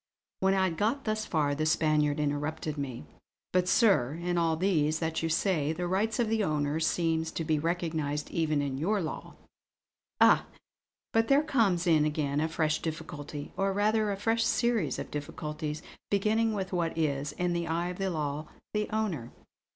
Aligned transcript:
When 0.39 0.55
I 0.55 0.63
had 0.63 0.77
got 0.77 1.03
thus 1.05 1.27
far 1.27 1.53
the 1.53 1.67
Spaniard 1.67 2.19
interrupted 2.19 2.75
me: 2.75 3.03
"But 3.53 3.67
sir, 3.67 4.15
in 4.15 4.35
all 4.35 4.57
these 4.57 4.97
that 4.97 5.21
you 5.21 5.29
say, 5.29 5.73
the 5.73 5.85
rights 5.85 6.17
of 6.17 6.27
the 6.27 6.43
owner 6.43 6.79
seem 6.79 7.23
to 7.23 7.43
be 7.43 7.59
recognised 7.59 8.31
even 8.31 8.63
in 8.63 8.79
your 8.79 8.99
law." 8.99 9.35
"Ah, 10.19 10.47
but 11.13 11.27
there 11.27 11.43
comes 11.43 11.85
in 11.85 12.03
again 12.03 12.41
a 12.41 12.47
fresh 12.47 12.81
difficulty; 12.81 13.53
or 13.55 13.73
rather 13.73 14.11
a 14.11 14.17
fresh 14.17 14.43
series 14.43 14.97
of 14.97 15.11
difficulties, 15.11 15.83
beginning 16.09 16.53
with 16.55 16.73
what 16.73 16.97
is, 16.97 17.33
in 17.33 17.53
the 17.53 17.67
eye 17.67 17.89
of 17.89 17.99
the 17.99 18.09
law, 18.09 18.47
the 18.73 18.89
'owner.' 18.89 19.31